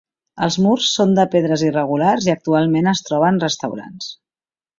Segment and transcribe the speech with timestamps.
[0.45, 4.11] Els murs són de pedres irregulars i actualment es troben restaurants.